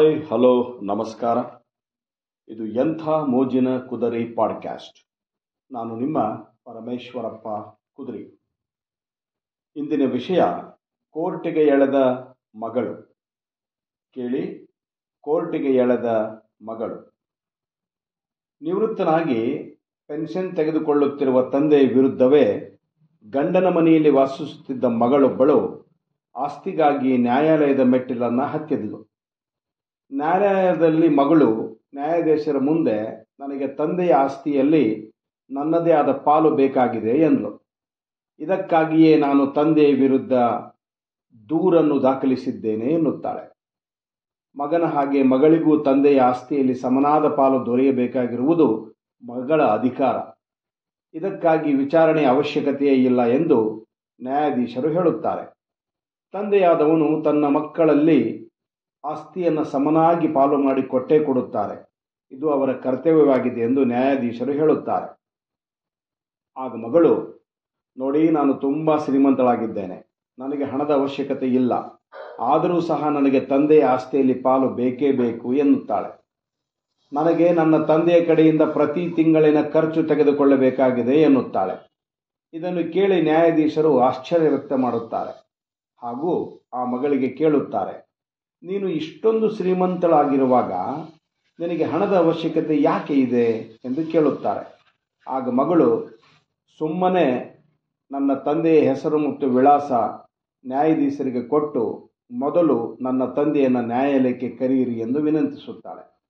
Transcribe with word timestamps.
Hi, 0.00 0.26
hello, 0.26 0.80
ನಮಸ್ಕಾರ. 0.82 1.38
ಇದು 2.48 2.66
ಎಂಥ 2.66 3.08
ಮೋಜಿನ 3.08 3.78
ಕುದರಿ 3.78 4.24
ಪಾಡ್ಕ್ಯಾಸ್ಟ್. 4.24 5.08
ನಾನು 5.72 5.96
ನಿಮ್ಮ 5.96 6.22
ಪರಮೇಶ್ವರಪ್ಪ 6.64 7.48
ಕುದರಿ. 7.92 8.40
ಇಂದಿನ 9.76 10.10
ವಿಷಯ, 10.10 10.42
ಕೋರ್ಟಿಗೆ 11.10 11.60
ಎಳೆದ 11.60 11.94
ಮಗಳು. 12.60 13.14
ಕೇಳಿ, 14.12 14.66
ಕೋರ್ಟಿಗೆ 15.20 15.68
ಎಳೆದ 15.68 16.06
ಮಗಳು. 16.66 17.14
ನಿವೃತ್ತನಾಗಿ 18.62 19.58
ಪೆನ್ಷನ್ 20.06 20.56
ತೆಗೆದುಕೊಳ್ಳುತ್ತಿರುವ 20.56 21.50
ತಂದೆಯ 21.50 21.86
ವಿರುದ್ಧವೇ 21.86 22.78
ಗಂಡನ 23.30 23.68
ಮನೆಯಲ್ಲಿ 23.68 24.10
ವಾಸಿಸುತ್ತಿದ್ದ 24.10 24.84
ಮಗಳೊಬ್ಬಳು 24.84 25.86
ಆಸ್ತಿಗಾಗಿ 26.36 27.16
ನ್ಯಾಯಾಲಯದ 27.16 27.80
ಮೆಟ್ಟಿಲನ್ನು 27.80 28.42
ಹತ್ತಿದ್ಲು. 28.42 29.09
ನ್ಯಾಯಾಲಯದಲ್ಲಿ 30.12 31.08
ಮಗಳು 31.08 31.48
ನ್ಯಾಯಾಧೀಶರ 31.94 32.58
ಮುಂದೆ 32.58 32.96
ನನಗೆ 33.40 33.68
ತಂದೆಯ 33.68 34.12
ಆಸ್ತಿಯಲ್ಲಿ 34.14 35.12
ನನ್ನದೇ 35.50 35.92
ಆದ 35.92 36.12
ಪಾಲು 36.12 36.56
ಬೇಕಾಗಿದೆ 36.56 37.10
ಎಂದಳು 37.10 37.50
ಇದಕ್ಕಾಗಿಯೇ 38.40 39.16
ನಾನು 39.16 39.46
ತಂದೆಯ 39.46 39.94
ವಿರುದ್ಧ 39.94 40.32
ದೂರನ್ನು 41.48 42.02
ದಾಖಲಿಸಿದ್ದೇನೆ 42.02 42.86
ಎನ್ನುತ್ತಾಳೆ. 42.86 43.50
ಮಗನ 44.56 44.84
ಹಾಗೆ 44.84 45.22
ಮಗಳಿಗೂ 45.22 45.82
ತಂದೆಯ 45.82 46.20
ಆಸ್ತಿಯಲ್ಲಿ 46.20 46.74
ಸಮನಾದ 46.74 47.28
ಪಾಲು 47.28 47.66
ದೊರೆಯಬೇಕಾಗಿರುವುದು 47.66 48.68
ಮಗಳ 49.22 49.62
ಅಧಿಕಾರ. 49.62 50.16
ಇದಕ್ಕಾಗಿ 51.14 51.74
ವಿಚಾರಣೆಯ 51.74 52.26
ಅವಶ್ಯಕತೆಯೇ 52.26 52.94
ಇಲ್ಲ 52.94 53.24
ಎಂದು 53.24 53.58
ನ್ಯಾಯಾಧೀಶರು 54.20 54.88
ಹೇಳುತ್ತಾರೆ. 54.88 55.44
ತಂದೆಯಾದವನು 56.32 57.22
ತನ್ನ 57.22 57.44
ಮಕ್ಕಳಲ್ಲಿ 57.44 58.49
ಆಸ್ತಿಯನ್ನು 59.04 59.64
ಸಮನಾಗಿ 59.64 60.28
ಪಾಲು 60.28 60.56
ಮಾಡಿ 60.56 60.82
ಕೊಟ್ಟೇ 60.82 61.24
ಕೊಡುತ್ತಾರೆ. 61.24 61.90
ಇದು 62.32 62.50
ಅವರ 62.50 62.72
ಕರ್ತವ್ಯವಾಗಿದೆ 62.72 63.60
ಎಂದು 63.60 63.84
ನ್ಯಾಯಾಧೀಶರು 63.84 64.52
ಹೇಳುತ್ತಾರೆ. 64.52 65.20
ಆಗ 66.56 66.74
ಮಗಳು, 66.74 67.12
ನೋಡಿ, 67.98 68.30
ನಾನು 68.30 68.54
ತುಂಬ 68.54 68.96
ಶ್ರೀಮಂತಳಾಗಿದ್ದೇನೆ. 68.96 70.10
ನನಗೆ 70.38 70.64
ಹಣದ 70.64 70.90
ಅವಶ್ಯಕತೆ 70.90 71.46
ಇಲ್ಲ. 71.46 71.72
ಆದರೂ 72.40 72.80
ಸಹ 72.80 73.08
ನನಗೆ 73.08 73.40
ತಂದೆಯ 73.40 73.84
ಆಸ್ತಿಯಲ್ಲಿ 73.84 74.34
ಪಾಲು 74.34 74.68
ಬೇಕೇ 74.68 75.12
ಬೇಕು, 75.12 75.54
ಎನ್ನುತ್ತಾಳೆ. 75.54 76.20
ನನಗೆ 77.12 77.52
ನನ್ನ 77.52 77.84
ತಂದೆಯ 77.84 78.24
ಕಡೆಯಿಂದ 78.24 78.62
ಪ್ರತಿ 78.62 79.10
ತಿಂಗಳಿನ 79.10 79.68
ಖರ್ಚು 79.68 80.02
ತೆಗೆದುಕೊಳ್ಳಬೇಕಾಗಿದೆ, 80.02 81.22
ಎನ್ನುತ್ತಾಳೆ. 81.22 81.90
ಇದನ್ನು 82.52 82.92
ಕೇಳಿ 82.92 83.22
ನ್ಯಾಯಾಧೀಶರು 83.22 84.00
ಆಶ್ಚರ್ಯ 84.00 84.48
ವ್ಯಕ್ತ 84.48 84.72
ಮಾಡುತ್ತಾರೆ 84.72 85.32
ಹಾಗೂ 86.02 86.60
ಆ 86.72 86.84
ಮಗಳಿಗೆ 86.84 87.28
ಕೇಳುತ್ತಾರೆ 87.28 88.09
ನೀನು 88.62 88.88
ಇಷ್ಟೊಂದು 88.88 89.48
ಶ್ರೀಮಂತಳಾಗಿರುವಾಗ 89.50 90.72
ನಿನಗೆ 91.60 91.84
ಹಣದ 91.84 92.16
ಅವಶ್ಯಕತೆ 92.16 92.82
ಯಾಕೆ 92.82 93.14
ಇದೆ 93.14 93.52
ಎಂದು 93.84 94.12
ಕೇಳುತ್ತಾರೆ. 94.12 94.80
ಆಗ 95.28 95.50
ಮಗಳು, 95.50 96.08
ಸುಮ್ಮನೆ 96.78 97.60
ನನ್ನ 98.10 98.34
ತಂದೆಯ 98.34 98.88
ಹೆಸರು 98.88 99.18
ಮತ್ತು 99.18 99.46
ವಿಳಾಸ 99.46 99.92
ನ್ಯಾಯಾಧೀಶರಿಗೆ 100.66 101.42
ಕೊಟ್ಟು 101.42 102.12
ಮೊದಲು 102.32 102.98
ನನ್ನ 103.00 103.24
ತಂದೆಯನ್ನು 103.24 103.80
ನ್ಯಾಯಾಲಯಕ್ಕೆ 103.80 104.48
ಕರೆಯಿರಿ 104.48 105.00
ಎಂದು 105.00 105.20
ವಿನಂತಿಸುತ್ತಾಳೆ. 105.20 106.20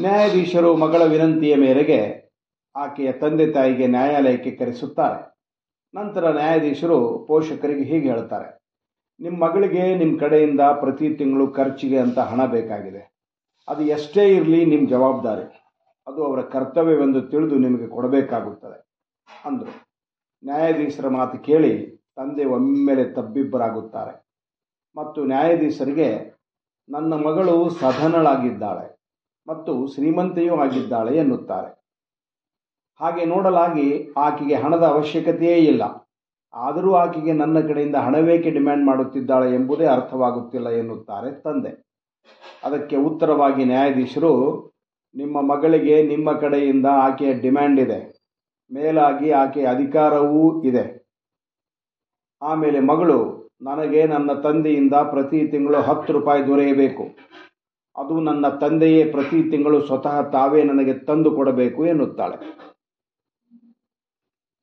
ನ್ಯಾಯಾಧೀಶರು 0.00 0.76
ಮಗಳ 0.76 1.02
ವಿನಂತಿಯ 1.02 1.56
ಮೇರೆಗೆ 1.56 2.30
ಆಕೆಯ 2.76 3.12
ತಂದೆ 3.12 3.52
ತಾಯಿಗೆ 3.52 3.86
ನ್ಯಾಯಾಲಯಕ್ಕೆ 3.86 4.50
ಕರೆಸುತ್ತಾರೆ. 4.50 5.38
ನಂತರ 5.94 6.30
ನ್ಯಾಯಾಧೀಶರು 6.30 7.24
ಪೋಷಕರಿಗೆ 7.28 7.82
ಹೀಗೆ 7.82 8.08
ಹೇಳ್ತಾರೆ 8.10 8.57
ನಿಮ್ಮ 9.20 9.36
ಮಗಳಿಗೆ 9.44 9.84
ನಿಮ್ಮ 9.94 10.14
ಕಡೆಯಿಂದ 10.20 10.60
ಪ್ರತಿ 10.80 11.06
ತಿಂಗಳು 11.14 11.46
ಖರ್ಚಿಗೆ 11.52 11.98
ಅಂತ 11.98 12.18
ಹಣ 12.30 12.40
ಬೇಕಾಗಿದೆ. 12.46 13.02
ಅದು 13.68 13.82
ಎಷ್ಟೇ 13.82 14.24
ಇರಲಿ 14.36 14.60
ನಿಮ್ಮ 14.64 14.88
ಜವಾಬ್ದಾರಿ. 14.88 15.46
ಅದು 16.06 16.20
ಅವರ 16.24 16.40
ಕರ್ತವ್ಯವೆಂದು 16.42 17.20
ತಿಳಿದು 17.22 17.56
ನಿಮಗೆ 17.58 17.86
ಕೊಡಬೇಕಾಗುತ್ತದೆ, 17.88 18.78
ಅಂದರು. 19.44 19.72
ನ್ಯಾಯಾಧೀಶರ 20.42 21.08
ಮಾತು 21.08 21.38
ಕೇಳಿ 21.38 21.72
ತಂದೆ 22.16 22.44
ಒಮ್ಮೆಲೆ 22.44 23.04
ತಬ್ಬಿಬ್ಬರಾಗುತ್ತಾರೆ. 23.14 24.14
ಮತ್ತು 24.96 25.24
ನ್ಯಾಯಾಧೀಶರಿಗೆ, 25.24 26.08
ನನ್ನ 26.88 27.12
ಮಗಳು 27.26 27.54
ಸಧನಳಾಗಿದ್ದಾಳೆ 27.70 28.86
ಮತ್ತು 29.46 29.72
ಶ್ರೀಮಂತೆಯೂ 29.94 30.54
ಆಗಿದ್ದಾಳೆ 30.56 31.12
ಎನ್ನುತ್ತಾರೆ. 31.16 31.70
ಹಾಗೆ 33.00 33.24
ನೋಡಲಾಗಿ 33.24 33.86
ಆಕೆಗೆ 34.16 34.54
ಹಣದ 34.54 34.84
ಅವಶ್ಯಕತೆಯೇ 34.84 35.58
ಇಲ್ಲ. 35.64 35.82
ಆದರೂ 36.54 36.94
ಆಕೆಗೆ 36.94 37.32
ನನ್ನ 37.32 37.60
ಕಡೆಯಿಂದ 37.60 37.96
ಹಣವೇಕೆ 37.96 38.50
ಡಿಮ್ಯಾಂಡ್ 38.50 38.86
ಮಾಡುತ್ತಿದ್ದಾಳೆ 38.86 39.54
ಎಂಬುದೇ 39.54 39.86
ಅರ್ಥವಾಗುತ್ತಿಲ್ಲ 39.86 40.68
ಎನ್ನುತ್ತಾರೆ 40.68 41.42
ತಂದೆ. 41.42 41.88
ಅದಕ್ಕೆ 42.64 42.96
ಉತ್ತರವಾಗಿ 42.96 43.64
ನ್ಯಾಯಾಧೀಶರು, 43.64 44.32
ನಿಮ್ಮ 45.14 45.40
ಮಗಳಿಗೆ 45.40 46.02
ನಿಮ್ಮ 46.02 46.32
ಕಡೆಯಿಂದ 46.32 46.86
ಆಕೆಯ 46.92 47.34
ಡಿಮ್ಯಾಂಡ್ 47.34 47.80
ಇದೆ. 47.80 48.18
ಮೇಲಾಗಿ 48.72 49.30
ಆಕೆಯ 49.30 49.66
ಅಧಿಕಾರವೂ 49.66 50.62
ಇದೆ. 50.62 51.06
ಆಮೇಲೆ 52.42 52.80
ಮಗಳು, 52.80 53.48
ನನಗೆ 53.62 54.06
ನನ್ನ 54.06 54.32
ತಂದೆಯಿಂದ 54.32 54.92
ಪ್ರತಿ 54.94 55.46
ತಿಂಗಳು 55.46 55.80
ಹತ್ತು 55.80 56.12
ರೂಪಾಯಿ 56.12 56.46
ದೊರೆಯಬೇಕು. 56.46 57.02
ಅದು 57.96 58.20
ನನ್ನ 58.20 58.48
ತಂದೆಯೇ 58.48 59.04
ಪ್ರತಿ 59.04 59.50
ತಿಂಗಳು 59.50 59.86
ಸ್ವತಃ 59.86 60.30
ತಾವೇ 60.30 60.62
ನನಗೆ 60.62 60.94
ತಂದು 60.94 61.30
ಕೊಡಬೇಕು 61.30 61.86
ಎನ್ನುತ್ತಾಳೆ. 61.86 62.68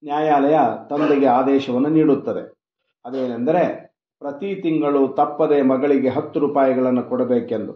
ನ್ಯಾಯಾಲಯ 0.06 0.58
ತಂದೆಗೆ 0.90 1.26
ಆದೇಶವನ್ನು 1.26 1.90
ನೀಡುತ್ತದೆ. 1.90 2.54
ಅದೇನೆಂದರೆ, 3.06 3.96
ಪ್ರತಿ 4.20 4.62
ತಿಂಗಳು 4.62 5.08
ತಪ್ಪದೆ 5.08 5.62
ಮಗಳಿಗೆ 5.62 6.10
ಹತ್ತು 6.10 6.40
ರೂಪಾಯಿಗಳನ್ನು 6.40 7.04
ಕೊಡಬೇಕೆಂದು. 7.04 7.74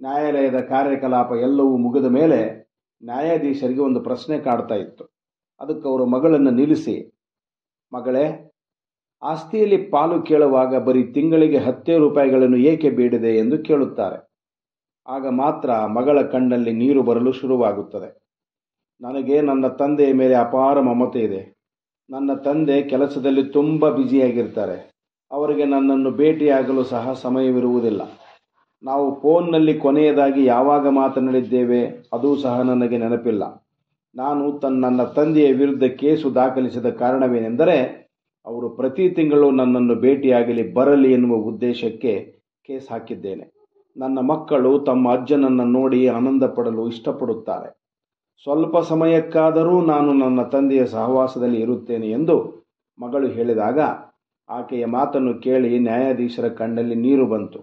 ನ್ಯಾಯಾಲಯದ 0.00 0.60
ಕಾರ್ಯಕಲಾಪ 0.60 1.32
ಎಲ್ಲವೂ 1.32 1.76
ಮುಗಿದ 1.76 2.04
ಮೇಲೆ 2.04 2.70
ನ್ಯಾಯಾಧೀಶರಿಗೆ 3.04 3.80
ಒಂದು 3.80 4.00
ಪ್ರಶ್ನೆ 4.00 4.38
ಕಾಡ್ತಾ 4.38 4.74
ಇತ್ತು. 4.74 5.04
ಅದಕ್ಕೆ 5.60 5.88
ಅವರು 5.88 6.06
ಮಗಳನ್ನು 6.06 6.50
ನಿಲ್ಲಿಸಿ, 6.50 7.18
ಮಗಳೇ, 7.92 8.54
ಆಸ್ತಿಯಲ್ಲಿ 9.22 9.76
ಪಾಲು 9.76 10.22
ಕೇಳುವಾಗ 10.22 10.76
ಬರೀ 10.76 11.04
ತಿಂಗಳಿಗೆ 11.04 11.58
ಹತ್ತೇ 11.58 11.96
ರೂಪಾಯಿಗಳನ್ನು 11.96 12.56
ಏಕೆ 12.56 12.90
ಬೇಡಿದೆ? 12.90 13.38
ಎಂದು 13.38 13.58
ಕೇಳುತ್ತಾರೆ. 13.58 14.32
ಆಗ 15.06 15.28
ಮಾತ್ರ 15.28 15.76
ಮಗಳ 15.86 16.22
ಕಣ್ಣಲ್ಲಿ 16.22 16.72
ನೀರು 16.72 17.02
ಬರಲು 17.02 17.32
ಶುರುವಾಗುತ್ತದೆ. 17.32 18.21
ನನಗೆ 19.00 19.40
ನನ್ನ 19.40 19.66
ತಂದೆಯ 19.66 20.12
ಮೇಲೆ 20.12 20.34
ಅಪಾರ 20.34 20.80
ಮಮತೆ 20.80 21.20
ಇದೆ. 21.20 21.56
ನನ್ನ 22.10 22.34
ತಂದೆ 22.34 22.82
ಕೆಲಸದಲ್ಲಿ 22.82 23.44
ತುಂಬ 23.44 23.88
ಬ್ಯುಸಿಯಾಗಿರ್ತಾರೆ. 23.88 24.92
ಅವರಿಗೆ 25.32 25.64
ನನ್ನನ್ನು 25.64 26.10
ಭೇಟಿಯಾಗಲು 26.10 26.84
ಸಹ 26.84 27.12
ಸಮಯವಿರುವುದಿಲ್ಲ. 27.12 28.02
ನಾವು 28.82 29.20
ಫೋನ್ನಲ್ಲಿ 29.20 29.78
ಕೊನೆಯದಾಗಿ 29.78 30.44
ಯಾವಾಗ 30.44 30.88
ಮಾತನಾಡಿದ್ದೇವೆ, 30.88 31.86
ಅದೂ 32.12 32.36
ಸಹ 32.36 32.60
ನನಗೆ 32.60 32.98
ನೆನಪಿಲ್ಲ. 32.98 33.66
ನಾನು 34.14 34.52
ತನ್ನ 34.52 34.80
ನನ್ನ 34.80 35.02
ತಂದೆಯ 35.02 35.52
ವಿರುದ್ಧ 35.52 35.84
ಕೇಸು 35.84 36.34
ದಾಖಲಿಸಿದ 36.34 36.86
ಕಾರಣವೇನೆಂದರೆ, 36.86 38.02
ಅವರು 38.46 38.68
ಪ್ರತಿ 38.68 39.10
ತಿಂಗಳು 39.10 39.50
ನನ್ನನ್ನು 39.50 39.94
ಭೇಟಿಯಾಗಲಿ 39.94 40.74
ಬರಲಿ 40.74 41.12
ಎನ್ನುವ 41.12 41.36
ಉದ್ದೇಶಕ್ಕೆ 41.36 42.40
ಕೇಸ್ 42.64 42.90
ಹಾಕಿದ್ದೇನೆ. 42.90 43.52
ನನ್ನ 43.96 44.18
ಮಕ್ಕಳು 44.18 44.78
ತಮ್ಮ 44.78 45.12
ಅಜ್ಜನನ್ನು 45.12 45.64
ನೋಡಿ 45.64 46.08
ಆನಂದ 46.08 46.42
ಪಡಲು 46.42 46.88
ಇಷ್ಟಪಡುತ್ತಾರೆ. 46.88 47.81
ಸ್ವಲ್ಪ 48.44 48.78
ಸಮಯಕ್ಕಾದರೂ 48.78 49.80
ನಾನು 49.80 50.12
ನನ್ನ 50.12 50.42
ತಂದೆಯ 50.42 50.86
ಸಹವಾಸದಲ್ಲಿ 50.86 51.60
ಇರುತ್ತೇನೆ 51.60 52.10
ಎಂದು 52.10 52.66
ಮಗಳು 52.98 53.28
ಹೇಳಿದಾಗ 53.28 53.80
ಆಕೆಯ 54.48 54.86
ಮಾತನ್ನು 54.86 55.40
ಕೇಳಿ 55.40 55.78
ನ್ಯಾಯಾಧೀಶರ 55.78 56.48
ಕಣ್ಣಲ್ಲಿ 56.48 56.94
ನೀರು 56.94 57.26
ಬಂತು. 57.26 57.58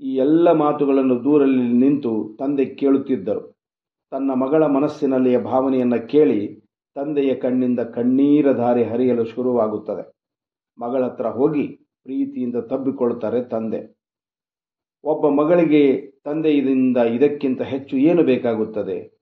ಈ 0.00 0.16
ಎಲ್ಲ 0.16 0.52
ಮಾತುಗಳನ್ನು 0.52 1.24
ದೂರಲ್ಲಿ 1.24 1.72
ನಿಂತು 1.72 2.36
ತಂದೆ 2.38 2.64
ಕೇಳುತ್ತಿದ್ದರು. 2.64 3.62
ತನ್ನ 4.10 4.30
ಮಗಳ 4.32 4.66
ಮನಸ್ಸಿನಲ್ಲಿಯ 4.66 5.38
ಭಾವನೆಯನ್ನು 5.38 6.08
ಕೇಳಿ 6.08 6.62
ತಂದೆಯ 6.96 7.34
ಕಣ್ಣಿಂದ 7.34 7.80
ಕಣ್ಣೀರ 7.80 8.52
ಧಾರೆ 8.52 8.84
ಹರಿಯಲು 8.84 9.24
ಶುರುವಾಗುತ್ತದೆ. 9.24 10.04
ಮಗಳ 10.78 11.04
ಹತ್ರ 11.04 11.26
ಹೋಗಿ 11.26 11.66
ಪ್ರೀತಿಯಿಂದ 12.04 12.56
ತಬ್ಬಿಕೊಳ್ತಾರೆ 12.56 13.42
ತಂದೆ. 13.44 13.80
ಒಬ್ಬ 15.04 15.28
ಮಗಳಿಗೆ 15.28 16.12
ತಂದೆಯಿಂದ 16.24 16.96
ಇದಕ್ಕಿಂತ 16.96 17.62
ಹೆಚ್ಚು 17.62 17.96
ಏನು 17.96 18.22
ಬೇಕಾಗುತ್ತದೆ? 18.22 19.13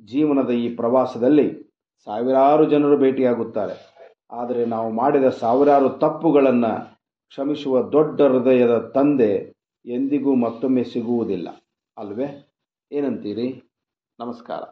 ಜೀವನದ 0.00 0.50
ಈ 0.50 0.76
ಪ್ರವಾಸದಲ್ಲಿ 0.76 1.72
ಸಾವಿರಾರು 2.04 2.64
ಜನರು 2.64 2.98
ಭೇಟಿಯಾಗುತ್ತಾರೆ. 2.98 3.92
ಆದರೆ 4.32 4.64
ನಾವು 4.64 4.90
ಮಾಡಿದ 4.90 5.24
ಸಾವಿರಾರು 5.24 5.88
ತಪ್ಪುಗಳನ್ನು 5.88 7.00
ಕ್ಷಮಿಸುವ 7.28 7.90
ದೊಡ್ಡ 7.90 8.22
ಹೃದಯದ 8.22 8.78
ತಂದೆ 8.78 9.52
ಎಂದಿಗೂ 9.86 10.34
ಮತ್ತೊಮ್ಮೆ 10.34 10.84
ಸಿಗುವುದಿಲ್ಲ. 10.84 11.48
ಅಲ್ವೇ? 11.98 12.48
ಏನಂತೀರಿ? 12.92 13.72
ನಮಸ್ಕಾರ. 14.20 14.62